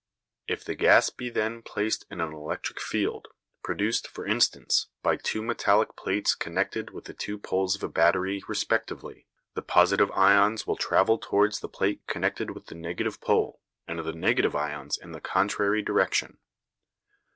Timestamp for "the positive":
9.53-10.09